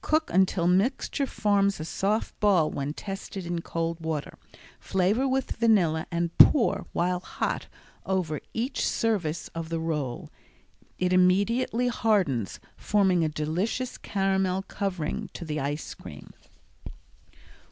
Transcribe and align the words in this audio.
Cook 0.00 0.30
until 0.34 0.66
mixture 0.66 1.28
forms 1.28 1.78
a 1.78 1.84
soft 1.84 2.40
ball 2.40 2.72
when 2.72 2.92
tested 2.92 3.46
in 3.46 3.60
cold 3.62 4.00
water. 4.00 4.36
Flavor 4.80 5.28
with 5.28 5.52
vanilla 5.58 6.08
and 6.10 6.36
pour, 6.38 6.86
while 6.92 7.20
hot, 7.20 7.68
over 8.04 8.40
each 8.52 8.84
service 8.84 9.46
of 9.54 9.68
the 9.68 9.78
roll. 9.78 10.28
It 10.98 11.12
immediately 11.12 11.86
hardens, 11.86 12.58
forming 12.76 13.22
a 13.24 13.28
delicious 13.28 13.96
caramel 13.96 14.62
covering 14.62 15.30
to 15.34 15.44
the 15.44 15.60
ice 15.60 15.94
cream. 15.94 16.32